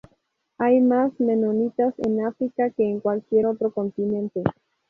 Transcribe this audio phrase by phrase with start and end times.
[0.57, 4.41] Hay más menonitas en África que en cualquier otro continente.